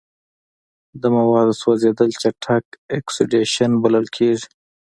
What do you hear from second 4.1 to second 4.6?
کیږي.